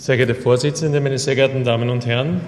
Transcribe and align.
Sehr 0.00 0.16
geehrte 0.16 0.34
Vorsitzende, 0.34 0.98
meine 1.02 1.18
sehr 1.18 1.34
geehrten 1.34 1.62
Damen 1.62 1.90
und 1.90 2.06
Herren, 2.06 2.40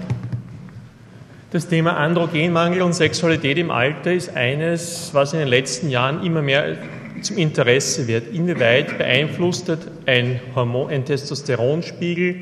das 1.51 1.67
Thema 1.67 1.97
Androgenmangel 1.97 2.81
und 2.81 2.93
Sexualität 2.93 3.59
im 3.59 3.69
Alter 3.69 4.11
ist 4.11 4.35
eines, 4.35 5.11
was 5.13 5.33
in 5.33 5.39
den 5.39 5.49
letzten 5.49 5.91
Jahren 5.91 6.25
immer 6.25 6.41
mehr 6.41 6.77
zum 7.21 7.37
Interesse 7.37 8.07
wird. 8.07 8.33
Inwieweit 8.33 8.97
beeinflusst 8.97 9.71
ein, 10.07 10.39
Hormon, 10.55 10.89
ein 10.89 11.05
Testosteronspiegel 11.05 12.37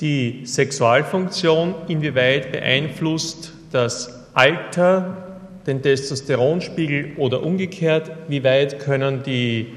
die 0.00 0.40
Sexualfunktion? 0.44 1.76
Inwieweit 1.86 2.50
beeinflusst 2.50 3.52
das 3.70 4.30
Alter 4.34 5.38
den 5.64 5.80
Testosteronspiegel 5.80 7.12
oder 7.18 7.44
umgekehrt? 7.44 8.10
Wie 8.26 8.42
weit 8.42 8.80
können 8.80 9.22
die 9.22 9.68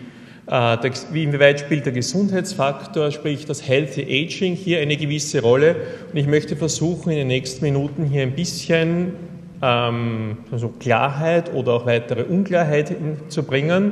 äh, 0.50 0.78
inwieweit 1.14 1.60
spielt 1.60 1.86
der 1.86 1.94
Gesundheitsfaktor, 1.94 3.12
sprich 3.12 3.46
das 3.46 3.68
Healthy 3.68 4.04
Aging, 4.04 4.56
hier 4.56 4.80
eine 4.80 4.96
gewisse 4.96 5.42
Rolle? 5.42 5.76
Und 6.12 6.18
ich 6.18 6.28
möchte 6.28 6.56
versuchen, 6.56 7.12
in 7.12 7.18
den 7.18 7.28
nächsten 7.28 7.66
Minuten 7.66 8.06
hier 8.06 8.22
ein 8.22 8.34
bisschen 8.34 9.14
ähm, 9.62 10.38
also 10.52 10.70
Klarheit 10.70 11.54
oder 11.54 11.74
auch 11.74 11.86
weitere 11.86 12.24
Unklarheit 12.24 12.96
zu 13.28 13.44
bringen. 13.44 13.92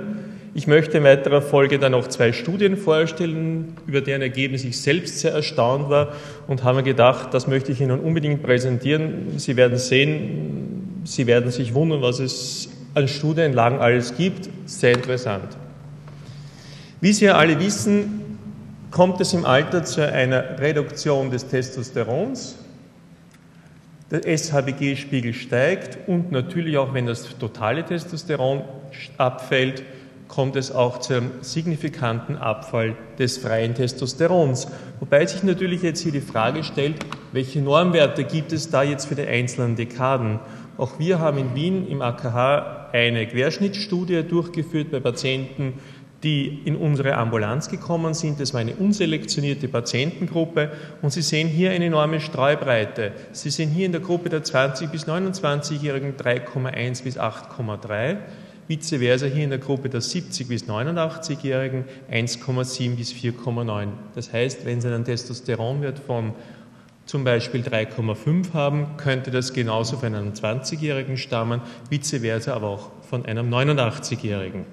Ich 0.54 0.68
möchte 0.68 0.99
in 0.99 1.04
weiterer 1.04 1.41
Folge 1.41 1.80
dann 1.80 1.94
auch 1.94 2.08
zwei 2.08 2.32
Studien 2.32 2.77
vorstellen, 2.77 3.76
über 3.88 3.99
deren 3.99 4.22
Ergebnis 4.22 4.63
ich 4.63 4.80
selbst 4.80 5.20
sehr 5.20 5.34
erstaunt 5.34 5.90
war 5.90 6.13
und 6.48 6.63
habe 6.63 6.77
mir 6.77 6.84
gedacht, 6.84 7.34
das 7.34 7.48
möchte 7.48 7.74
ich 7.74 7.82
Ihnen 7.82 7.99
unbedingt 7.99 8.41
präsentieren. 8.41 9.38
Sie 9.38 9.58
werden 9.58 9.77
sehen, 9.77 11.02
Sie 11.04 11.27
werden 11.27 11.52
sich 11.52 11.74
wundern, 11.74 12.02
was 12.02 12.20
es 12.20 12.70
an 12.94 13.10
Studienlagen 13.10 13.80
alles 13.80 14.16
gibt. 14.16 14.49
Sehr 14.66 14.94
interessant. 14.94 15.58
Wie 17.05 17.14
Sie 17.14 17.26
ja 17.26 17.36
alle 17.36 17.59
wissen, 17.59 18.40
kommt 18.90 19.22
es 19.22 19.32
im 19.34 19.46
Alter 19.46 19.84
zu 19.84 20.12
einer 20.12 20.58
Reduktion 20.58 21.30
des 21.30 21.48
Testosterons. 21.48 22.55
Der 24.09 24.24
SHBG-Spiegel 24.35 25.35
steigt 25.35 25.99
und 26.07 26.32
natürlich 26.32 26.80
auch, 26.80 26.96
wenn 26.96 27.05
das 27.05 27.38
totale 27.38 27.85
Testosteron 27.85 28.63
abfällt, 29.20 29.84
kommt 30.27 30.55
es 30.55 30.71
auch 30.71 30.99
zu 30.99 31.13
einem 31.13 31.32
signifikanten 31.41 32.38
Abfall 32.38 32.96
des 33.20 33.37
freien 33.37 33.76
Testosterons. 33.76 34.68
Wobei 34.99 35.27
sich 35.27 35.43
natürlich 35.43 35.84
jetzt 35.84 36.02
hier 36.02 36.12
die 36.12 36.21
Frage 36.21 36.63
stellt, 36.63 37.05
welche 37.34 37.62
Normwerte 37.62 38.24
gibt 38.24 38.52
es 38.52 38.71
da 38.71 38.82
jetzt 38.82 39.05
für 39.05 39.13
die 39.13 39.27
einzelnen 39.27 39.76
Dekaden? 39.76 40.40
Auch 40.80 40.98
wir 40.98 41.20
haben 41.20 41.37
in 41.37 41.54
Wien 41.54 41.87
im 41.87 42.02
AKH 42.02 42.90
eine 42.93 43.27
Querschnittsstudie 43.27 44.24
durchgeführt 44.24 44.90
bei 44.90 44.99
Patienten 44.99 45.74
die 46.24 46.62
in 46.66 46.76
unsere 46.76 47.16
Ambulanz 47.16 47.70
gekommen 47.70 48.13
sind. 48.13 48.40
Das 48.40 48.54
war 48.54 48.62
eine 48.62 48.76
unselektionierte 48.76 49.68
Patientengruppe 49.68 50.71
und 51.02 51.12
Sie 51.12 51.21
sehen 51.21 51.48
hier 51.48 51.71
eine 51.71 51.85
enorme 51.85 52.20
Streubreite. 52.20 53.12
Sie 53.32 53.49
sehen 53.49 53.70
hier 53.70 53.85
in 53.85 53.91
der 53.91 54.02
Gruppe 54.02 54.30
der 54.30 54.43
20- 54.43 54.90
bis 54.90 55.08
29-Jährigen 55.08 56.16
3,1 56.16 57.04
bis 57.04 57.20
8,3, 57.20 58.18
vice 58.68 58.96
versa 58.98 59.26
hier 59.27 59.43
in 59.43 59.49
der 59.52 59.60
Gruppe 59.60 59.90
der 59.90 60.02
70- 60.02 60.48
bis 60.48 60.66
89-Jährigen 60.66 61.86
1,7 62.12 62.96
bis 62.96 63.13
4,9. 63.13 63.90
Das 64.16 64.34
heißt, 64.34 64.66
wenn 64.66 64.81
Sie 64.81 64.88
einen 64.88 65.06
Testosteronwert 65.06 66.00
von 66.00 66.34
zum 67.06 67.24
Beispiel 67.24 67.62
3,5 67.62 68.53
haben, 68.53 68.97
könnte 68.97 69.30
das 69.30 69.53
genauso 69.53 69.97
von 69.97 70.16
einem 70.16 70.34
20-Jährigen 70.34 71.18
stammen, 71.18 71.62
vice 71.90 72.18
versa 72.22 72.56
aber 72.56 72.69
auch 72.69 72.91
von 73.03 73.25
einem 73.25 73.53
89-Jährigen 73.53 74.66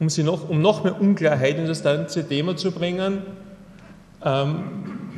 um, 0.00 0.08
sie 0.08 0.22
noch, 0.22 0.48
um 0.48 0.60
noch 0.60 0.84
mehr 0.84 1.00
Unklarheit 1.00 1.58
in 1.58 1.66
das 1.66 1.82
ganze 1.82 2.26
Thema 2.26 2.56
zu 2.56 2.72
bringen. 2.72 3.22
Ähm, 4.24 4.64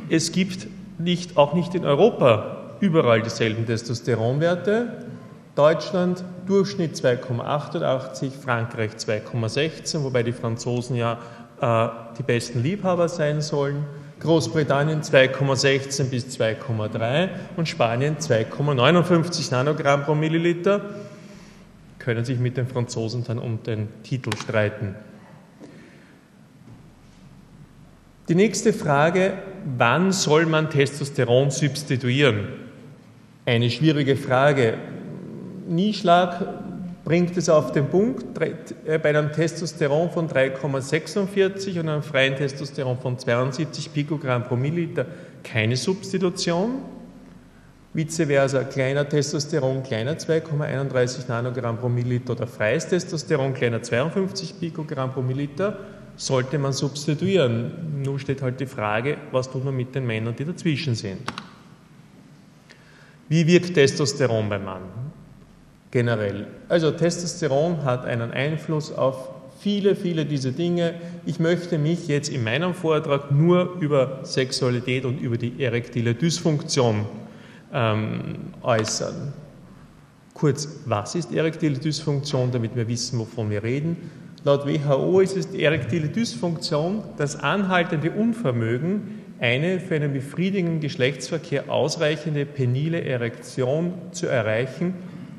es 0.09 0.31
gibt 0.31 0.67
nicht, 0.97 1.37
auch 1.37 1.53
nicht 1.53 1.75
in 1.75 1.85
Europa 1.85 2.75
überall 2.79 3.21
dieselben 3.21 3.65
Testosteronwerte. 3.65 5.05
Deutschland 5.55 6.23
Durchschnitt 6.47 6.95
2,88, 6.95 8.31
Frankreich 8.31 8.91
2,16, 8.93 10.03
wobei 10.03 10.23
die 10.23 10.31
Franzosen 10.31 10.95
ja 10.95 11.19
äh, 11.61 11.89
die 12.17 12.23
besten 12.23 12.63
Liebhaber 12.63 13.09
sein 13.09 13.41
sollen. 13.41 13.85
Großbritannien 14.21 15.01
2,16 15.01 16.05
bis 16.05 16.37
2,3 16.37 17.29
und 17.57 17.67
Spanien 17.67 18.17
2,59 18.17 19.51
Nanogramm 19.51 20.03
pro 20.03 20.15
Milliliter 20.15 20.81
können 22.01 22.25
sich 22.25 22.39
mit 22.39 22.57
den 22.57 22.67
Franzosen 22.67 23.23
dann 23.23 23.39
um 23.39 23.61
den 23.63 23.87
Titel 24.03 24.31
streiten. 24.35 24.95
Die 28.27 28.35
nächste 28.35 28.73
Frage, 28.73 29.33
wann 29.77 30.11
soll 30.11 30.45
man 30.45 30.69
Testosteron 30.69 31.51
substituieren? 31.51 32.47
Eine 33.45 33.69
schwierige 33.69 34.15
Frage. 34.15 34.77
Nieschlag 35.67 36.45
bringt 37.03 37.37
es 37.37 37.49
auf 37.49 37.71
den 37.71 37.87
Punkt, 37.87 38.25
äh, 38.39 38.97
bei 38.97 39.09
einem 39.09 39.31
Testosteron 39.31 40.11
von 40.11 40.27
3,46 40.27 41.79
und 41.79 41.89
einem 41.89 42.03
freien 42.03 42.35
Testosteron 42.35 42.97
von 42.99 43.17
72 43.17 43.93
Pikogramm 43.93 44.43
pro 44.43 44.55
Milliliter 44.55 45.05
keine 45.43 45.75
Substitution. 45.75 46.79
Vice 47.93 48.25
versa, 48.25 48.63
kleiner 48.63 49.07
Testosteron, 49.07 49.83
kleiner 49.83 50.13
2,31 50.13 51.27
Nanogramm 51.27 51.77
pro 51.77 51.89
Milliliter 51.89 52.31
oder 52.31 52.47
freies 52.47 52.87
Testosteron, 52.87 53.53
kleiner 53.53 53.81
52 53.81 54.59
Pikogramm 54.61 55.11
pro 55.11 55.21
Milliliter, 55.21 55.77
sollte 56.15 56.57
man 56.57 56.71
substituieren. 56.71 58.01
Nun 58.01 58.17
steht 58.17 58.41
halt 58.41 58.61
die 58.61 58.65
Frage, 58.65 59.17
was 59.33 59.51
tut 59.51 59.65
man 59.65 59.75
mit 59.75 59.93
den 59.93 60.07
Männern, 60.07 60.33
die 60.33 60.45
dazwischen 60.45 60.95
sind. 60.95 61.19
Wie 63.27 63.45
wirkt 63.45 63.73
Testosteron 63.73 64.47
beim 64.47 64.63
Mann? 64.63 64.83
Generell. 65.89 66.47
Also 66.69 66.91
Testosteron 66.91 67.83
hat 67.83 68.05
einen 68.05 68.31
Einfluss 68.31 68.93
auf 68.93 69.31
viele, 69.59 69.97
viele 69.97 70.25
dieser 70.25 70.51
Dinge. 70.51 70.93
Ich 71.25 71.39
möchte 71.39 71.77
mich 71.77 72.07
jetzt 72.07 72.29
in 72.29 72.45
meinem 72.45 72.73
Vortrag 72.73 73.31
nur 73.31 73.75
über 73.81 74.21
Sexualität 74.23 75.03
und 75.03 75.19
über 75.19 75.37
die 75.37 75.61
erektile 75.61 76.15
Dysfunktion 76.15 77.05
ähm, 77.73 78.53
äußern. 78.61 79.33
Kurz, 80.33 80.67
was 80.85 81.15
ist 81.15 81.33
erektile 81.33 81.77
Dysfunktion, 81.77 82.51
damit 82.51 82.75
wir 82.75 82.87
wissen, 82.87 83.19
wovon 83.19 83.49
wir 83.49 83.63
reden? 83.63 84.09
Laut 84.43 84.65
WHO 84.65 85.19
ist 85.19 85.37
es 85.37 85.51
die 85.51 85.63
erektile 85.63 86.07
Dysfunktion 86.07 87.03
das 87.17 87.35
anhaltende 87.35 88.11
Unvermögen, 88.11 89.19
eine 89.39 89.79
für 89.79 89.95
einen 89.95 90.13
befriedigenden 90.13 90.79
Geschlechtsverkehr 90.79 91.69
ausreichende 91.69 92.45
penile 92.45 93.03
Erektion 93.03 93.93
zu 94.11 94.27
erreichen 94.27 94.95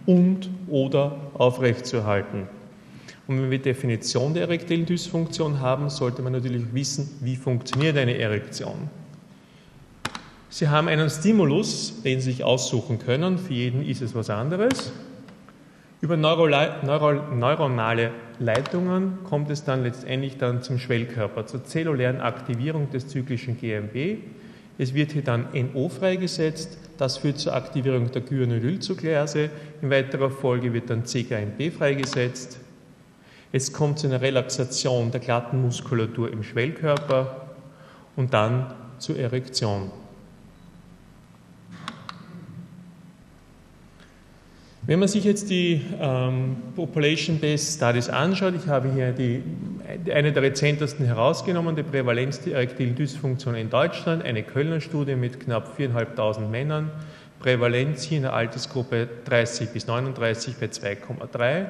und 0.06 0.50
oder 0.68 1.32
aufrechtzuerhalten. 1.34 2.48
Und 3.26 3.40
wenn 3.40 3.50
wir 3.50 3.58
die 3.58 3.64
Definition 3.64 4.34
der 4.34 4.44
erektilen 4.44 4.86
Dysfunktion 4.86 5.60
haben, 5.60 5.88
sollte 5.88 6.22
man 6.22 6.32
natürlich 6.32 6.64
wissen, 6.72 7.08
wie 7.22 7.36
funktioniert 7.36 7.96
eine 7.96 8.18
Erektion. 8.18 8.90
Sie 10.54 10.68
haben 10.68 10.86
einen 10.88 11.08
Stimulus, 11.08 12.02
den 12.02 12.20
Sie 12.20 12.30
sich 12.30 12.44
aussuchen 12.44 12.98
können. 12.98 13.38
Für 13.38 13.54
jeden 13.54 13.82
ist 13.82 14.02
es 14.02 14.14
was 14.14 14.28
anderes. 14.28 14.92
Über 16.02 16.18
neuronale 16.18 18.10
Leitungen 18.38 19.20
kommt 19.24 19.48
es 19.48 19.64
dann 19.64 19.82
letztendlich 19.82 20.36
dann 20.36 20.62
zum 20.62 20.78
Schwellkörper, 20.78 21.46
zur 21.46 21.64
zellulären 21.64 22.20
Aktivierung 22.20 22.90
des 22.90 23.08
zyklischen 23.08 23.58
GMB. 23.58 24.18
Es 24.76 24.92
wird 24.92 25.12
hier 25.12 25.22
dann 25.22 25.46
NO 25.54 25.88
freigesetzt, 25.88 26.76
das 26.98 27.16
führt 27.16 27.38
zur 27.38 27.54
Aktivierung 27.54 28.12
der 28.12 28.20
Guanylylzuckerase. 28.20 29.48
In 29.80 29.88
weiterer 29.88 30.28
Folge 30.28 30.74
wird 30.74 30.90
dann 30.90 31.06
CGMB 31.06 31.72
freigesetzt. 31.74 32.60
Es 33.52 33.72
kommt 33.72 34.00
zu 34.00 34.06
einer 34.06 34.20
Relaxation 34.20 35.10
der 35.12 35.20
glatten 35.20 35.62
Muskulatur 35.62 36.30
im 36.30 36.42
Schwellkörper 36.42 37.46
und 38.16 38.34
dann 38.34 38.74
zur 38.98 39.16
Erektion. 39.18 39.90
Wenn 44.84 44.98
man 44.98 45.06
sich 45.06 45.22
jetzt 45.22 45.48
die 45.48 45.80
ähm, 46.00 46.56
Population-Based 46.74 47.76
Studies 47.76 48.08
anschaut, 48.08 48.54
ich 48.56 48.66
habe 48.66 48.92
hier 48.92 49.12
die, 49.12 49.40
eine 50.10 50.32
der 50.32 50.42
rezentesten 50.42 51.06
herausgenommen, 51.06 51.76
die 51.76 51.84
Prävalenz 51.84 52.40
der 52.40 52.54
erektilen 52.54 52.96
Dysfunktion 52.96 53.54
in 53.54 53.70
Deutschland, 53.70 54.24
eine 54.24 54.42
Kölner 54.42 54.80
Studie 54.80 55.14
mit 55.14 55.38
knapp 55.38 55.78
4.500 55.78 56.48
Männern, 56.48 56.90
Prävalenz 57.38 58.02
hier 58.02 58.16
in 58.16 58.22
der 58.24 58.32
Altersgruppe 58.32 59.08
30 59.24 59.68
bis 59.68 59.86
39 59.86 60.56
bei 60.56 60.66
2,3, 60.66 61.66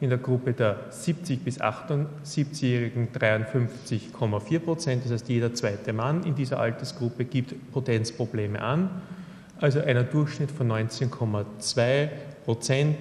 in 0.00 0.08
der 0.08 0.18
Gruppe 0.18 0.52
der 0.52 0.86
70 0.90 1.44
bis 1.44 1.60
78-Jährigen 1.60 3.10
53,4 3.12 4.58
Prozent, 4.58 5.04
das 5.04 5.12
heißt 5.12 5.28
jeder 5.28 5.54
zweite 5.54 5.92
Mann 5.92 6.24
in 6.24 6.34
dieser 6.34 6.58
Altersgruppe 6.58 7.26
gibt 7.26 7.54
Potenzprobleme 7.70 8.60
an, 8.60 8.90
also 9.60 9.80
einer 9.80 10.02
Durchschnitt 10.02 10.50
von 10.50 10.68
19,2 10.68 12.08
Prozent 12.46 12.96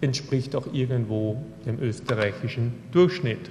entspricht 0.00 0.56
auch 0.56 0.66
irgendwo 0.72 1.40
dem 1.64 1.80
österreichischen 1.80 2.72
Durchschnitt. 2.90 3.50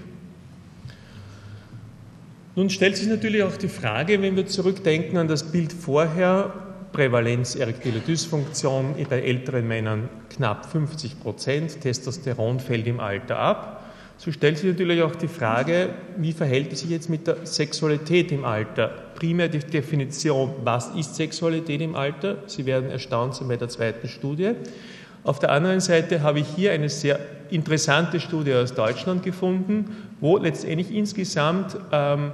Nun 2.55 2.69
stellt 2.69 2.97
sich 2.97 3.07
natürlich 3.07 3.43
auch 3.43 3.55
die 3.55 3.69
Frage, 3.69 4.21
wenn 4.21 4.35
wir 4.35 4.45
zurückdenken 4.45 5.17
an 5.17 5.29
das 5.29 5.51
Bild 5.51 5.71
vorher, 5.71 6.53
Prävalenz 6.91 7.55
erektile 7.55 7.99
Dysfunktion 7.99 8.95
bei 9.09 9.21
älteren 9.21 9.65
Männern 9.65 10.09
knapp 10.29 10.65
50 10.69 11.21
Prozent, 11.21 11.79
Testosteron 11.79 12.59
fällt 12.59 12.87
im 12.87 12.99
Alter 12.99 13.37
ab. 13.37 13.77
So 14.17 14.31
stellt 14.31 14.57
sich 14.57 14.69
natürlich 14.69 15.01
auch 15.01 15.15
die 15.15 15.29
Frage, 15.29 15.89
wie 16.17 16.33
verhält 16.33 16.73
es 16.73 16.81
sich 16.81 16.89
jetzt 16.89 17.09
mit 17.09 17.25
der 17.25 17.45
Sexualität 17.45 18.31
im 18.31 18.43
Alter? 18.43 18.89
Primär 19.15 19.47
die 19.47 19.59
Definition, 19.59 20.53
was 20.63 20.89
ist 20.95 21.15
Sexualität 21.15 21.81
im 21.81 21.95
Alter? 21.95 22.39
Sie 22.47 22.65
werden 22.65 22.89
erstaunt 22.89 23.35
sein 23.35 23.47
bei 23.47 23.57
der 23.57 23.69
zweiten 23.69 24.07
Studie. 24.07 24.51
Auf 25.23 25.37
der 25.37 25.51
anderen 25.51 25.79
Seite 25.79 26.23
habe 26.23 26.39
ich 26.39 26.47
hier 26.47 26.71
eine 26.71 26.89
sehr 26.89 27.19
interessante 27.51 28.19
Studie 28.19 28.55
aus 28.55 28.73
Deutschland 28.73 29.21
gefunden, 29.21 29.95
wo 30.19 30.37
letztendlich 30.37 30.91
insgesamt 30.91 31.77
ähm, 31.91 32.31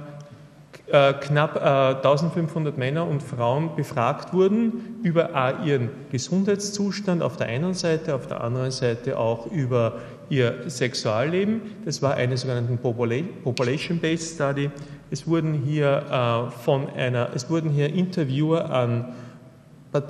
äh, 0.86 1.12
knapp 1.12 1.56
äh, 1.56 1.96
1500 1.96 2.78
Männer 2.78 3.06
und 3.06 3.22
Frauen 3.22 3.76
befragt 3.76 4.32
wurden 4.32 5.00
über 5.02 5.34
A, 5.34 5.62
ihren 5.64 5.90
Gesundheitszustand 6.10 7.22
auf 7.22 7.36
der 7.36 7.48
einen 7.48 7.74
Seite, 7.74 8.14
auf 8.14 8.26
der 8.26 8.42
anderen 8.42 8.70
Seite 8.70 9.18
auch 9.18 9.46
über 9.52 9.98
ihr 10.30 10.70
Sexualleben. 10.70 11.60
Das 11.84 12.00
war 12.00 12.14
eine 12.14 12.38
sogenannte 12.38 12.74
Population-Based 12.76 14.34
Study. 14.34 14.70
Es 15.10 15.26
wurden 15.26 15.52
hier 15.52 16.04
äh, 16.10 16.50
von 16.62 16.88
einer, 16.88 17.30
es 17.34 17.50
wurden 17.50 17.68
hier 17.68 17.92
Interviewer 17.92 18.70
an 18.70 19.14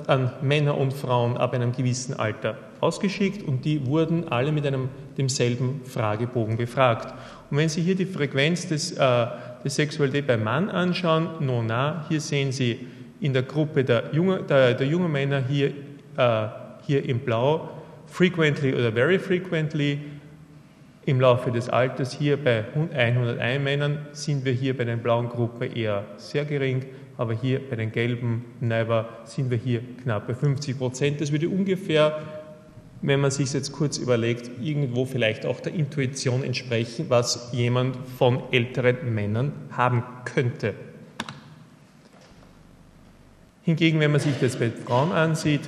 an 0.07 0.33
Männer 0.41 0.77
und 0.77 0.93
Frauen 0.93 1.37
ab 1.37 1.53
einem 1.53 1.71
gewissen 1.71 2.19
Alter 2.19 2.57
ausgeschickt 2.81 3.47
und 3.47 3.65
die 3.65 3.85
wurden 3.85 4.27
alle 4.29 4.51
mit 4.51 4.65
einem 4.65 4.89
demselben 5.17 5.81
Fragebogen 5.85 6.57
befragt. 6.57 7.13
Und 7.49 7.57
wenn 7.57 7.69
Sie 7.69 7.81
hier 7.81 7.95
die 7.95 8.05
Frequenz 8.05 8.67
des, 8.67 8.91
äh, 8.91 8.97
der 8.97 9.31
Sexualität 9.65 10.27
beim 10.27 10.43
Mann 10.43 10.69
anschauen, 10.69 11.29
nona, 11.39 12.05
hier 12.09 12.21
sehen 12.21 12.51
Sie 12.51 12.87
in 13.19 13.33
der 13.33 13.43
Gruppe 13.43 13.83
der, 13.83 14.11
junge, 14.13 14.43
der, 14.43 14.73
der 14.73 14.87
jungen 14.87 15.11
Männer 15.11 15.43
hier, 15.47 15.73
äh, 16.17 16.47
hier 16.85 17.03
in 17.03 17.19
Blau, 17.19 17.69
frequently 18.07 18.73
oder 18.73 18.91
very 18.91 19.19
frequently, 19.19 19.99
im 21.05 21.19
Laufe 21.19 21.51
des 21.51 21.69
Alters 21.69 22.13
hier 22.13 22.37
bei 22.37 22.65
101 22.73 23.63
Männern 23.63 24.05
sind 24.11 24.45
wir 24.45 24.53
hier 24.53 24.77
bei 24.77 24.83
der 24.83 24.97
blauen 24.97 25.27
Gruppe 25.27 25.65
eher 25.65 26.05
sehr 26.17 26.45
gering 26.45 26.85
aber 27.19 27.33
hier 27.33 27.59
bei 27.69 27.75
den 27.75 27.91
gelben 27.91 28.45
Never 28.61 29.09
sind 29.25 29.51
wir 29.51 29.57
hier 29.57 29.81
knapp 30.01 30.25
bei 30.25 30.33
50 30.33 30.77
Prozent. 30.77 31.19
Das 31.19 31.33
würde 31.33 31.49
ungefähr, 31.49 32.17
wenn 33.01 33.21
man 33.21 33.31
sich 33.31 33.53
jetzt 33.53 33.71
kurz 33.71 33.97
überlegt, 33.97 34.51
irgendwo 34.61 35.05
vielleicht 35.05 35.45
auch 35.45 35.59
der 35.59 35.73
Intuition 35.73 36.43
entsprechen, 36.43 37.05
was 37.09 37.49
jemand 37.53 37.95
von 38.17 38.43
älteren 38.51 39.13
Männern 39.13 39.53
haben 39.71 40.03
könnte. 40.25 40.73
Hingegen, 43.63 43.99
wenn 43.99 44.11
man 44.11 44.19
sich 44.19 44.33
das 44.39 44.57
bei 44.57 44.69
Frauen 44.69 45.11
ansieht, 45.11 45.61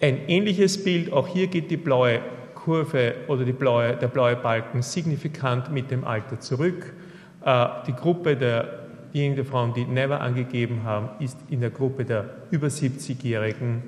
ein 0.00 0.28
ähnliches 0.28 0.82
Bild, 0.82 1.12
auch 1.12 1.28
hier 1.28 1.46
geht 1.46 1.70
die 1.70 1.76
blaue 1.76 2.20
Kurve 2.54 3.14
oder 3.28 3.44
blaue, 3.44 3.96
der 3.96 4.08
blaue 4.08 4.36
Balken 4.36 4.82
signifikant 4.82 5.70
mit 5.72 5.90
dem 5.90 6.04
Alter 6.04 6.40
zurück. 6.40 6.92
Äh, 7.44 7.66
die 7.86 7.92
Gruppe 7.92 8.36
der 8.36 8.82
diejenigen 9.14 9.44
Frauen, 9.44 9.74
die 9.74 9.84
Never 9.84 10.20
angegeben 10.20 10.82
haben, 10.84 11.10
ist 11.22 11.38
in 11.50 11.60
der 11.60 11.70
Gruppe 11.70 12.04
der 12.04 12.30
über 12.50 12.68
70-Jährigen 12.68 13.82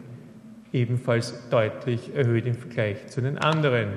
ebenfalls 0.75 1.49
deutlich 1.49 2.15
erhöht 2.15 2.45
im 2.45 2.55
Vergleich 2.55 3.07
zu 3.07 3.21
den 3.23 3.39
anderen. 3.39 3.89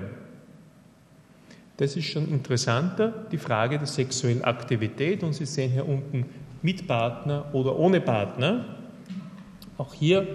Das 1.77 1.95
ist 1.95 2.05
schon 2.05 2.29
interessanter, 2.29 3.13
die 3.31 3.37
Frage 3.37 3.77
der 3.77 3.87
sexuellen 3.87 4.43
Aktivität. 4.43 5.23
Und 5.23 5.33
Sie 5.33 5.45
sehen 5.45 5.71
hier 5.71 5.87
unten 5.87 6.25
mit 6.61 6.87
Partner 6.87 7.45
oder 7.53 7.77
ohne 7.77 7.99
Partner. 7.99 8.65
Auch 9.77 9.93
hier 9.93 10.25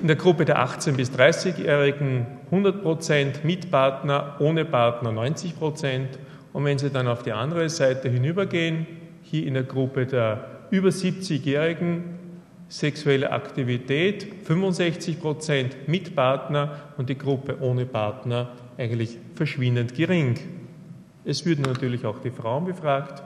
in 0.00 0.06
der 0.06 0.16
Gruppe 0.16 0.44
der 0.44 0.64
18- 0.64 0.92
bis 0.92 1.10
30-Jährigen 1.10 2.26
100 2.46 2.82
Prozent, 2.82 3.44
mit 3.44 3.70
Partner, 3.70 4.36
ohne 4.38 4.64
Partner 4.64 5.10
90 5.10 5.58
Prozent. 5.58 6.18
Und 6.52 6.64
wenn 6.64 6.78
Sie 6.78 6.90
dann 6.90 7.08
auf 7.08 7.22
die 7.22 7.32
andere 7.32 7.68
Seite 7.68 8.08
hinübergehen, 8.08 8.86
hier 9.22 9.46
in 9.46 9.54
der 9.54 9.64
Gruppe 9.64 10.06
der 10.06 10.46
über 10.70 10.90
70-Jährigen 10.90 12.15
sexuelle 12.68 13.30
Aktivität 13.30 14.26
65 14.44 15.20
Prozent 15.20 15.88
mit 15.88 16.14
Partner 16.14 16.80
und 16.96 17.08
die 17.08 17.18
Gruppe 17.18 17.58
ohne 17.60 17.86
Partner 17.86 18.50
eigentlich 18.76 19.18
verschwindend 19.34 19.94
gering. 19.94 20.38
Es 21.24 21.44
würden 21.44 21.62
natürlich 21.62 22.04
auch 22.04 22.18
die 22.20 22.30
Frauen 22.30 22.64
befragt. 22.64 23.22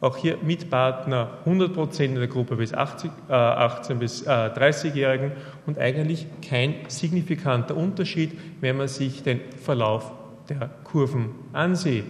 Auch 0.00 0.16
hier 0.16 0.36
mit 0.42 0.68
Partner 0.68 1.38
100 1.44 1.72
Prozent 1.72 2.14
in 2.14 2.18
der 2.18 2.26
Gruppe 2.26 2.56
bis 2.56 2.74
80, 2.74 3.10
äh, 3.28 3.32
18 3.32 3.98
bis 4.00 4.22
äh, 4.22 4.28
30-Jährigen 4.28 5.30
und 5.64 5.78
eigentlich 5.78 6.26
kein 6.48 6.74
signifikanter 6.88 7.76
Unterschied, 7.76 8.36
wenn 8.60 8.78
man 8.78 8.88
sich 8.88 9.22
den 9.22 9.40
Verlauf 9.62 10.10
der 10.48 10.70
Kurven 10.82 11.30
ansieht. 11.52 12.06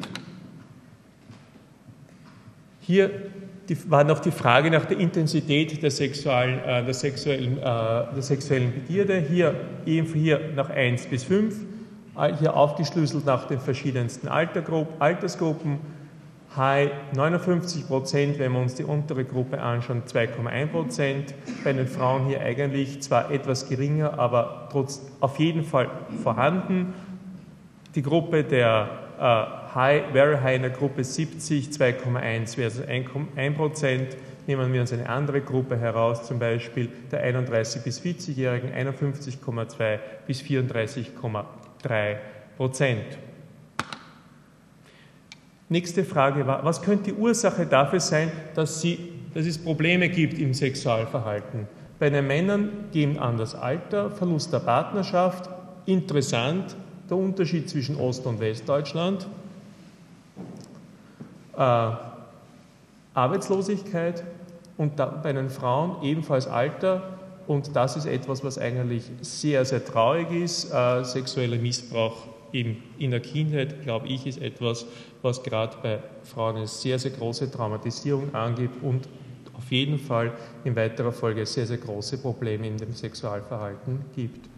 Hier 2.81 3.11
die, 3.73 3.91
war 3.91 4.05
noch 4.05 4.19
die 4.19 4.31
Frage 4.31 4.71
nach 4.71 4.85
der 4.85 4.99
Intensität 4.99 5.83
der 5.83 5.91
sexuellen, 5.91 6.59
äh, 6.61 6.85
der 6.85 6.95
sexuellen, 6.95 7.57
äh, 7.59 7.63
der 7.63 8.23
sexuellen 8.23 8.73
Begierde. 8.73 9.19
Hier, 9.19 9.55
hier 9.87 10.41
nach 10.55 10.69
1 10.69 11.07
bis 11.07 11.25
5, 11.25 11.55
äh, 12.19 12.35
hier 12.39 12.55
aufgeschlüsselt 12.55 13.25
nach 13.25 13.47
den 13.47 13.61
verschiedensten 13.61 14.29
Altersgruppen. 14.29 15.79
High 16.55 16.91
59 17.15 17.87
Prozent, 17.89 18.39
wenn 18.39 18.53
wir 18.53 18.61
uns 18.61 18.75
die 18.75 18.85
untere 18.85 19.25
Gruppe 19.25 19.59
anschauen, 19.59 20.03
2,1 20.05 20.67
Prozent. 20.67 21.35
Bei 21.65 21.73
den 21.73 21.87
Frauen 21.87 22.27
hier 22.27 22.43
eigentlich 22.43 23.01
zwar 23.01 23.31
etwas 23.31 23.71
geringer, 23.71 24.19
aber 24.19 24.69
trotz, 24.71 25.01
auf 25.21 25.39
jeden 25.39 25.65
Fall 25.65 25.89
vorhanden. 26.23 26.93
Die 27.95 28.03
Gruppe 28.03 28.45
der 28.45 28.89
äh, 29.19 29.62
high, 29.75 30.03
very 30.13 30.37
high 30.37 30.57
in 30.57 30.63
der 30.63 30.71
Gruppe 30.71 31.05
70, 31.05 31.71
2,1 31.71 32.55
versus 32.55 32.87
1 32.87 33.57
Prozent. 33.57 34.17
Nehmen 34.47 34.73
wir 34.73 34.81
uns 34.81 34.93
eine 34.93 35.09
andere 35.09 35.41
Gruppe 35.41 35.79
heraus, 35.79 36.27
zum 36.27 36.39
Beispiel 36.39 36.89
der 37.11 37.25
31- 37.25 37.83
bis 37.83 38.01
40-Jährigen, 38.01 38.73
51,2 38.73 39.99
bis 40.27 40.41
34,3 40.41 42.17
Prozent. 42.57 43.19
Nächste 45.69 46.05
Frage 46.05 46.47
war, 46.47 46.65
was 46.65 46.83
könnte 46.83 47.05
die 47.05 47.15
Ursache 47.15 47.65
dafür 47.65 48.01
sein, 48.01 48.31
dass, 48.55 48.83
sie, 48.83 48.99
dass 49.33 49.47
es 49.47 49.57
Probleme 49.57 50.09
gibt 50.09 50.39
im 50.39 50.53
Sexualverhalten? 50.53 51.67
Bei 51.99 52.11
den 52.11 52.27
Männern 52.27 52.89
gehen 52.93 53.19
an 53.19 53.37
das 53.39 53.55
Alter, 53.55 54.11
Verlust 54.11 54.53
der 54.53 54.59
Partnerschaft, 54.59 55.49
interessant, 55.87 56.77
der 57.09 57.17
Unterschied 57.17 57.71
zwischen 57.71 57.97
Ost- 57.97 58.27
und 58.27 58.41
Westdeutschland, 58.41 59.27
äh, 61.63 61.97
Arbeitslosigkeit 63.15 64.25
und 64.77 64.97
bei 64.97 65.33
den 65.33 65.51
Frauen 65.51 66.03
ebenfalls 66.03 66.47
Alter. 66.47 67.19
Und 67.47 67.77
das 67.77 67.97
ist 67.97 68.07
etwas, 68.07 68.43
was 68.45 68.59
eigentlich 68.59 69.05
sehr, 69.21 69.65
sehr 69.65 69.85
traurig 69.85 70.31
ist. 70.31 70.73
Äh, 70.73 71.05
sexueller 71.05 71.59
Missbrauch 71.59 72.17
in, 72.53 72.77
in 72.99 73.11
der 73.11 73.21
Kindheit, 73.21 73.83
glaube 73.83 74.09
ich, 74.09 74.27
ist 74.27 74.41
etwas, 74.41 74.87
was 75.23 75.43
gerade 75.43 75.77
bei 75.83 75.99
Frauen 76.23 76.57
eine 76.57 76.67
sehr, 76.67 76.99
sehr 76.99 77.11
große 77.11 77.51
Traumatisierung 77.51 78.35
angibt 78.35 78.83
und 78.83 79.09
auf 79.55 79.71
jeden 79.71 79.99
Fall 79.99 80.33
in 80.65 80.75
weiterer 80.75 81.13
Folge 81.13 81.47
sehr, 81.47 81.67
sehr 81.67 81.79
große 81.79 82.19
Probleme 82.19 82.67
in 82.67 82.77
dem 82.77 82.93
Sexualverhalten 82.93 84.01
gibt. 84.15 84.49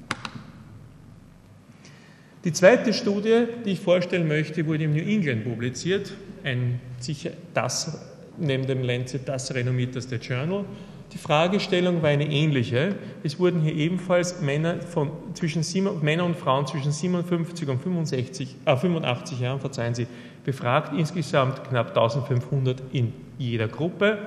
Die 2.45 2.53
zweite 2.53 2.93
Studie, 2.93 3.47
die 3.65 3.71
ich 3.73 3.81
vorstellen 3.81 4.29
möchte, 4.29 4.67
wurde 4.67 4.85
im 4.85 4.93
New 4.93 5.03
England 5.03 5.45
publiziert 5.45 6.13
ein 6.45 6.81
sicher 7.01 7.31
das, 7.53 7.99
neben 8.39 8.67
dem 8.67 8.83
Lancet, 8.83 9.29
das 9.29 9.55
renommierteste 9.55 10.17
Journal. 10.17 10.65
Die 11.13 11.19
Fragestellung 11.19 12.03
war 12.03 12.09
eine 12.09 12.27
ähnliche. 12.27 12.97
Es 13.23 13.39
wurden 13.39 13.61
hier 13.61 13.75
ebenfalls 13.75 14.41
Männer, 14.41 14.81
von, 14.81 15.11
zwischen 15.35 15.63
Männer 16.03 16.25
und 16.25 16.37
Frauen 16.37 16.67
zwischen 16.67 16.91
57 16.91 17.69
und 17.69 17.81
65, 17.81 18.57
äh, 18.65 18.77
85 18.77 19.41
Jahren, 19.41 19.61
verzeihen 19.61 19.95
Sie, 19.95 20.07
befragt, 20.45 20.93
insgesamt 20.99 21.63
knapp 21.69 21.89
1500 21.89 22.83
in 22.93 23.13
jeder 23.39 23.69
Gruppe. 23.69 24.19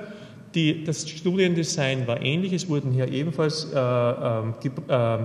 Die, 0.54 0.82
das 0.82 1.08
Studiendesign 1.08 2.06
war 2.06 2.22
ähnlich. 2.22 2.54
Es 2.54 2.68
wurden 2.68 2.92
hier 2.92 3.08
ebenfalls 3.12 3.70
äh, 3.72 3.78
äh, 3.78 5.18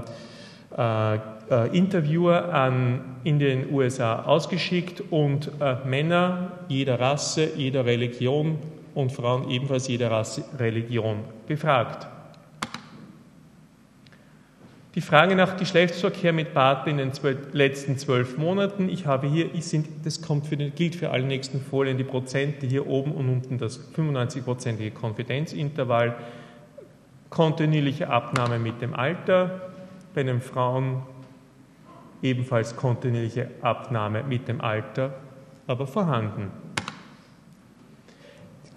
Interviewer 1.71 2.53
an, 2.53 3.17
in 3.23 3.39
den 3.39 3.71
USA 3.71 4.23
ausgeschickt 4.23 5.03
und 5.11 5.51
äh, 5.59 5.75
Männer 5.85 6.53
jeder 6.67 6.99
Rasse, 6.99 7.49
jeder 7.55 7.85
Religion 7.85 8.57
und 8.95 9.11
Frauen 9.11 9.49
ebenfalls 9.49 9.87
jeder 9.87 10.11
Rasse, 10.11 10.43
Religion 10.57 11.19
befragt. 11.47 12.07
Die 14.95 15.01
Frage 15.01 15.35
nach 15.35 15.57
Geschlechtsverkehr 15.57 16.33
mit 16.33 16.53
Partner 16.53 16.91
in 16.91 16.97
den 16.97 17.11
letzten 17.51 17.97
zwölf 17.97 18.37
Monaten. 18.37 18.89
Ich 18.89 19.07
habe 19.07 19.27
hier, 19.27 19.49
ich 19.53 19.65
sind, 19.65 19.87
das 20.05 20.21
kommt 20.21 20.45
für 20.45 20.55
den, 20.55 20.75
gilt 20.75 20.95
für 20.95 21.09
alle 21.09 21.23
nächsten 21.23 21.61
Folien, 21.61 21.97
die 21.97 22.03
Prozente 22.03 22.67
hier 22.67 22.85
oben 22.85 23.11
und 23.11 23.27
unten 23.27 23.57
das 23.57 23.79
95-prozentige 23.95 24.91
Konfidenzintervall. 24.91 26.15
Kontinuierliche 27.31 28.07
Abnahme 28.09 28.59
mit 28.59 28.83
dem 28.83 28.93
Alter. 28.93 29.72
Bei 30.13 30.23
den 30.23 30.41
Frauen 30.41 31.03
ebenfalls 32.21 32.75
kontinuierliche 32.75 33.49
Abnahme 33.61 34.23
mit 34.23 34.47
dem 34.47 34.61
Alter, 34.61 35.13
aber 35.67 35.87
vorhanden. 35.87 36.51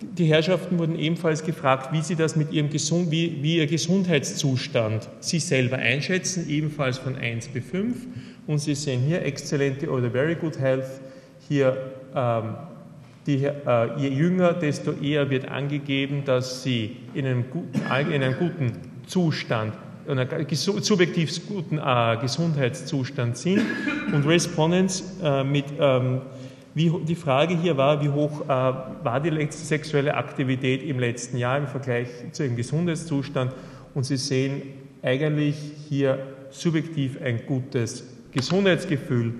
Die 0.01 0.27
Herrschaften 0.27 0.79
wurden 0.79 0.99
ebenfalls 0.99 1.43
gefragt, 1.43 1.91
wie 1.93 2.03
sie 2.03 2.17
das 2.17 2.37
mit 2.37 2.53
ihrem 2.53 2.69
Gesund, 2.69 3.11
wie, 3.11 3.43
wie 3.43 3.57
ihr 3.57 3.67
Gesundheitszustand 3.67 5.09
sie 5.21 5.39
selber 5.39 5.77
einschätzen, 5.77 6.51
ebenfalls 6.51 6.99
von 6.99 7.17
1 7.17 7.49
bis 7.49 7.65
5. 7.65 7.97
Und 8.47 8.59
Sie 8.59 8.75
sehen 8.75 9.01
hier 9.01 9.23
exzellente 9.23 9.91
oder 9.91 10.11
very 10.11 10.35
good 10.35 10.59
health. 10.59 11.01
Hier, 11.49 11.93
ähm, 12.15 12.55
die, 13.27 13.45
äh, 13.45 13.99
je 13.99 14.09
jünger, 14.09 14.53
desto 14.53 14.93
eher 14.93 15.31
wird 15.31 15.49
angegeben, 15.49 16.25
dass 16.25 16.63
sie 16.63 16.97
in 17.15 17.27
einem 17.27 17.45
in 18.11 18.23
einem 18.23 18.37
guten 18.39 18.73
Zustand, 19.07 19.73
in 20.09 20.19
einem 20.19 20.47
subjektiv 20.51 21.47
guten 21.47 21.79
äh, 21.79 22.17
Gesundheitszustand 22.21 23.37
sind. 23.37 23.63
Und 24.13 24.27
Respondents 24.27 25.05
äh, 25.23 25.45
mit 25.45 25.67
ähm, 25.79 26.21
wie, 26.75 26.93
die 27.05 27.15
Frage 27.15 27.57
hier 27.57 27.77
war, 27.77 28.03
wie 28.03 28.11
hoch 28.11 28.43
äh, 28.43 28.49
war 28.49 29.21
die 29.21 29.47
sexuelle 29.51 30.15
Aktivität 30.15 30.83
im 30.83 30.99
letzten 30.99 31.39
Jahr 31.39 31.57
im 31.57 31.67
Vergleich 31.67 32.09
zu 32.33 32.45
ihrem 32.45 32.57
Gesundheitszustand. 32.57 33.53
Und 33.95 34.05
Sie 34.05 34.19
sehen 34.19 34.63
eigentlich 35.03 35.57
hier 35.89 36.19
subjektiv 36.51 37.19
ein 37.23 37.47
gutes 37.47 38.05
Gesundheitsgefühl. 38.33 39.35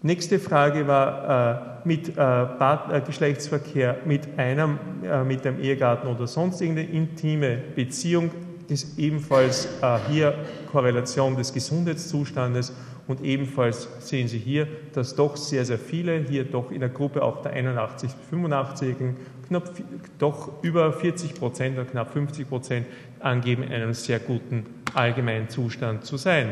Nächste 0.00 0.38
Frage 0.38 0.86
war 0.86 1.82
äh, 1.84 1.88
mit 1.88 2.16
äh, 2.16 3.00
Geschlechtsverkehr 3.06 3.98
mit 4.04 4.38
einem, 4.38 4.78
äh, 5.02 5.24
mit 5.24 5.44
dem 5.44 5.60
Ehegatten 5.60 6.08
oder 6.08 6.26
sonst 6.26 6.60
irgendeine 6.60 6.90
intime 6.90 7.58
Beziehung, 7.74 8.30
ist 8.68 8.98
ebenfalls 8.98 9.68
äh, 9.82 9.98
hier 10.10 10.34
Korrelation 10.70 11.36
des 11.36 11.52
Gesundheitszustandes 11.52 12.72
und 13.06 13.22
ebenfalls 13.22 13.88
sehen 14.00 14.28
Sie 14.28 14.38
hier, 14.38 14.66
dass 14.92 15.14
doch 15.14 15.36
sehr, 15.36 15.64
sehr 15.64 15.78
viele, 15.78 16.24
hier 16.28 16.44
doch 16.44 16.70
in 16.70 16.80
der 16.80 16.88
Gruppe 16.88 17.22
auch 17.22 17.42
der 17.42 17.52
81 17.52 18.10
85-Jährigen, 18.32 19.16
knapp 19.46 19.70
doch 20.18 20.62
über 20.62 20.92
40 20.92 21.34
Prozent 21.34 21.78
oder 21.78 21.86
knapp 21.86 22.12
50 22.12 22.48
Prozent 22.48 22.86
angeben, 23.20 23.62
in 23.62 23.72
einem 23.72 23.92
sehr 23.92 24.18
guten 24.18 24.64
allgemeinen 24.94 25.48
Zustand 25.50 26.04
zu 26.04 26.16
sein. 26.16 26.48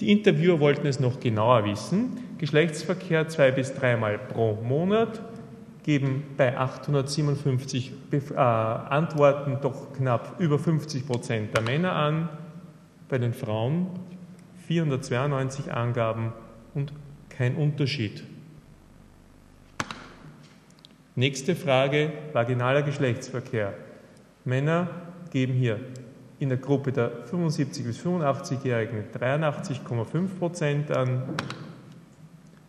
Die 0.00 0.10
Interviewer 0.10 0.58
wollten 0.58 0.88
es 0.88 0.98
noch 0.98 1.20
genauer 1.20 1.64
wissen. 1.64 2.18
Geschlechtsverkehr 2.38 3.28
zwei 3.28 3.52
bis 3.52 3.74
dreimal 3.74 4.18
pro 4.18 4.54
Monat 4.54 5.20
geben 5.84 6.24
bei 6.36 6.58
857 6.58 7.92
äh, 8.10 8.36
Antworten 8.36 9.58
doch 9.62 9.92
knapp 9.92 10.40
über 10.40 10.58
50 10.58 11.06
Prozent 11.06 11.54
der 11.54 11.62
Männer 11.62 11.92
an. 11.92 12.28
Bei 13.08 13.18
den 13.18 13.34
Frauen 13.34 13.86
492 14.66 15.72
Angaben 15.72 16.32
und 16.74 16.92
kein 17.28 17.54
Unterschied. 17.54 18.24
Nächste 21.14 21.54
Frage, 21.54 22.12
vaginaler 22.32 22.82
Geschlechtsverkehr. 22.82 23.74
Männer 24.44 24.88
geben 25.30 25.52
hier 25.52 25.78
in 26.38 26.48
der 26.48 26.58
Gruppe 26.58 26.92
der 26.92 27.26
75 27.26 27.84
bis 27.84 28.00
85-Jährigen 28.00 29.04
83,5 29.12 30.38
Prozent 30.38 30.90
an, 30.90 31.22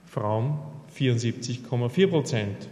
Frauen 0.05 0.60
74,4 0.95 2.07
Prozent. 2.07 2.69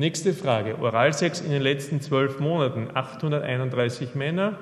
Nächste 0.00 0.32
Frage, 0.32 0.78
Oralsex 0.78 1.40
in 1.40 1.50
den 1.50 1.60
letzten 1.60 2.00
zwölf 2.00 2.38
Monaten, 2.38 2.86
831 2.94 4.14
Männer, 4.14 4.56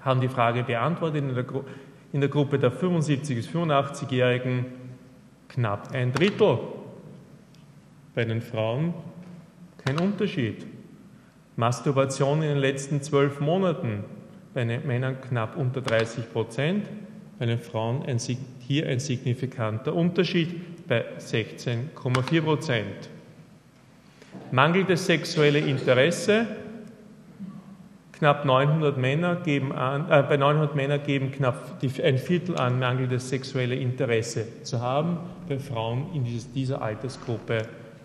haben 0.00 0.20
die 0.20 0.26
Frage 0.26 0.64
beantwortet 0.64 1.22
in 1.22 1.32
der, 1.32 1.44
in 2.12 2.20
der 2.20 2.28
Gruppe 2.28 2.58
der 2.58 2.72
75 2.72 3.36
bis 3.36 3.48
85-Jährigen 3.48 4.66
knapp 5.48 5.92
ein 5.92 6.12
Drittel. 6.12 6.58
Bei 8.16 8.24
den 8.24 8.42
Frauen 8.42 8.94
kein 9.78 10.00
Unterschied. 10.00 10.66
Masturbation 11.54 12.42
in 12.42 12.48
den 12.48 12.58
letzten 12.58 13.00
zwölf 13.00 13.38
Monaten 13.38 14.02
bei 14.54 14.64
den 14.64 14.84
Männern 14.88 15.20
knapp 15.20 15.56
unter 15.56 15.80
30 15.80 16.32
Prozent, 16.32 16.88
bei 17.38 17.46
den 17.46 17.60
Frauen 17.60 18.02
ein, 18.06 18.18
hier 18.58 18.88
ein 18.88 18.98
signifikanter 18.98 19.94
Unterschied 19.94 20.88
bei 20.88 21.04
16,4 21.18 22.42
Prozent. 22.42 23.08
Mangelndes 24.52 25.06
sexuelle 25.06 25.58
Interesse 25.58 26.46
Knapp 28.22 28.44
900 28.44 28.98
Männer 28.98 29.34
geben 29.34 29.72
an, 29.72 30.08
äh, 30.08 30.22
bei 30.22 30.36
900 30.36 30.76
Männern 30.76 31.02
geben 31.02 31.32
knapp 31.32 31.80
die, 31.80 31.90
ein 32.00 32.18
Viertel 32.18 32.56
an, 32.56 32.78
mangelndes 32.78 33.28
sexuelle 33.28 33.74
Interesse 33.74 34.46
zu 34.62 34.80
haben. 34.80 35.18
Bei 35.48 35.58
Frauen 35.58 36.06
in 36.14 36.24
dieser 36.54 36.80
Altersgruppe 36.80 37.62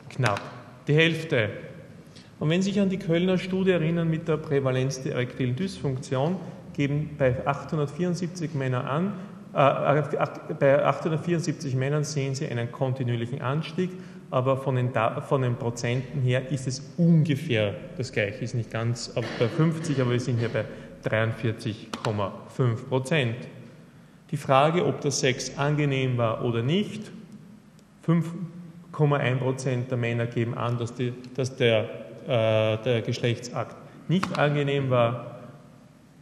knapp 0.10 0.42
die 0.88 0.96
Hälfte. 0.96 1.50
Und 2.39 2.50
wenn 2.50 2.63
Sie 2.63 2.72
sich 2.72 2.82
an 2.82 2.89
die 2.89 2.98
Kölner 2.98 3.38
Studie 3.38 3.70
erinnern 3.70 4.10
mit 4.10 4.27
der 4.27 4.38
Prävalenz 4.38 5.04
der 5.04 5.13
erektilen 5.13 5.56
Dysfunktion, 5.56 6.38
geben 6.74 7.12
bei 7.16 7.46
874 7.46 8.56
Männern 8.56 8.86
an, 8.88 9.13
äh, 9.54 10.00
äh 10.00 10.04
bei 10.60 10.84
874 10.84 11.75
Männern 11.75 12.04
sehen 12.04 12.34
Sie 12.34 12.48
einen 12.48 12.72
kontinuierlichen 12.72 13.44
Anstieg 13.44 13.92
aber 14.29 14.57
von 14.57 14.75
den, 14.75 14.91
von 15.27 15.41
den, 15.41 15.55
Prozenten 15.55 16.22
her 16.22 16.51
ist 16.51 16.67
es 16.67 16.93
ungefähr 16.98 17.75
das 17.98 18.12
gleiche. 18.12 18.43
Ist 18.43 18.55
nicht 18.55 18.72
ganz 18.72 19.13
bei 19.39 19.48
50, 19.48 20.00
aber 20.01 20.12
wir 20.12 20.19
sind 20.19 20.39
hier 20.39 20.50
bei 20.50 20.65
43,5 21.05 22.89
Prozent. 22.89 23.36
Die 24.31 24.38
Frage, 24.38 24.86
ob 24.86 25.00
der 25.01 25.12
Sex 25.12 25.57
angenehm 25.57 26.17
war 26.17 26.43
oder 26.43 26.62
nicht, 26.62 27.12
5,1 28.05 29.36
Prozent 29.38 29.91
der 29.91 29.98
Männer 29.98 30.25
geben 30.25 30.57
an, 30.57 30.77
dass, 30.77 30.93
die, 30.93 31.13
dass 31.36 31.55
der, 31.55 31.84
äh, 32.27 32.84
der 32.84 33.01
Geschlechtsakt 33.01 33.75
nicht 34.10 34.38
angenehm 34.38 34.89
war, 34.89 35.39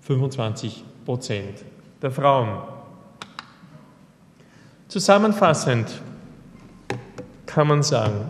25 0.02 0.84
Prozent 1.06 1.64
der 2.02 2.12
Frauen. 2.12 2.62
Zusammenfassend, 4.88 6.02
kann 7.56 7.70
man 7.70 7.84
sagen, 7.84 8.26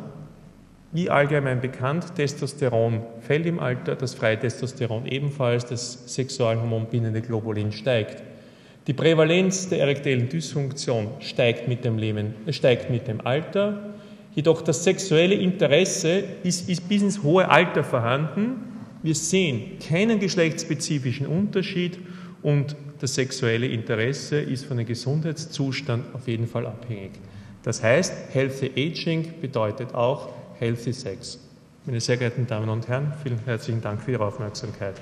wie 0.91 1.10
allgemein 1.10 1.60
bekannt, 1.60 2.13
Testosteron 2.13 3.01
fällt 3.22 3.48
im 3.48 3.60
Alter, 3.60 3.96
das 3.96 4.13
Freitestosteron 4.13 5.08
ebenfalls, 5.08 5.65
das 5.65 6.13
Sexualhormon 6.13 6.86
bindende 6.91 7.24
Globulin 7.24 7.72
steigt. 7.72 8.22
Die 8.86 8.94
Prävalenz 8.94 9.67
der 9.67 9.79
erektilen 9.79 10.29
Dysfunktion 10.29 11.08
steigt 11.22 11.67
mit 11.67 11.84
dem, 11.84 11.98
Leben, 11.98 12.36
steigt 12.51 12.91
mit 12.91 13.08
dem 13.08 13.25
Alter, 13.25 13.96
jedoch 14.36 14.62
das 14.62 14.84
sexuelle 14.84 15.34
Interesse 15.34 16.24
ist, 16.44 16.70
ist 16.70 16.88
bis 16.88 17.01
ins 17.01 17.24
hohe 17.24 17.50
Alter 17.50 17.84
vorhanden. 17.84 18.58
Wir 19.01 19.15
sehen 19.15 19.79
keinen 19.79 20.20
geschlechtsspezifischen 20.20 21.25
Unterschied 21.25 21.98
und 22.44 22.75
das 23.00 23.15
sexuelle 23.15 23.65
Interesse 23.65 24.39
ist 24.39 24.65
von 24.65 24.77
dem 24.77 24.86
Gesundheitszustand 24.86 26.13
auf 26.13 26.27
jeden 26.27 26.46
Fall 26.46 26.67
abhängig. 26.67 27.13
Das 27.65 27.81
heißt, 27.81 28.13
Healthy 28.31 28.72
Aging 28.77 29.41
bedeutet 29.41 29.95
auch 29.95 30.29
Healthy 30.60 30.93
Sex. 30.93 31.39
Meine 31.86 32.00
sehr 32.00 32.15
geehrten 32.15 32.45
Damen 32.45 32.69
und 32.69 32.88
Herren, 32.88 33.12
vielen 33.24 33.39
herzlichen 33.39 33.81
Dank 33.81 34.03
für 34.03 34.12
Ihre 34.12 34.25
Aufmerksamkeit. 34.25 35.01